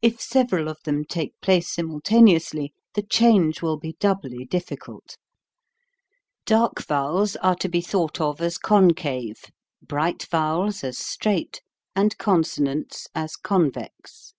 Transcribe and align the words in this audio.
If 0.00 0.22
several 0.22 0.68
of 0.70 0.78
them 0.86 1.04
take 1.04 1.38
place 1.42 1.70
simul 1.70 2.00
taneously, 2.00 2.70
the 2.94 3.02
change 3.02 3.60
will 3.60 3.76
be 3.76 3.92
doubly 4.00 4.46
difficult. 4.46 5.18
Dark 6.46 6.82
vowels 6.86 7.36
are 7.36 7.56
to 7.56 7.68
be 7.68 7.82
thought 7.82 8.22
of 8.22 8.40
as 8.40 8.56
concave, 8.56 9.44
bright 9.82 10.22
vowels 10.30 10.82
as 10.82 10.96
straight, 10.96 11.60
and 11.94 12.16
consonants 12.16 13.06
as 13.14 13.36
convex. 13.36 14.32